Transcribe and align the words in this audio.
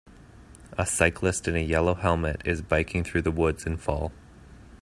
A 0.79 0.83
cyclist 0.87 1.47
in 1.47 1.55
a 1.55 1.59
yellow 1.59 1.93
helmet 1.93 2.41
is 2.43 2.63
biking 2.63 3.03
through 3.03 3.21
the 3.21 3.29
woods 3.29 3.67
in 3.67 3.77
fall. 3.77 4.11